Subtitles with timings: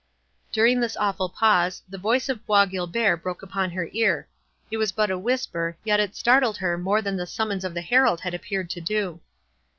[0.51, 5.11] During this awful pause, the voice of Bois Guilbert broke upon her ear—it was but
[5.11, 8.71] a whisper, yet it startled her more than the summons of the herald had appeared
[8.71, 9.19] to do.